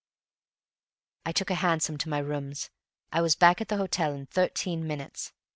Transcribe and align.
I 1.27 1.31
took 1.31 1.51
a 1.51 1.61
hansom 1.61 1.99
to 1.99 2.09
my 2.09 2.17
rooms. 2.17 2.71
I 3.11 3.21
was 3.21 3.35
back 3.35 3.61
at 3.61 3.67
the 3.67 3.77
hotel 3.77 4.15
in 4.15 4.25
thirteen 4.25 4.87
minutes. 4.87 5.31